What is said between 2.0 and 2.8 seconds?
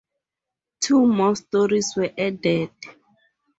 added.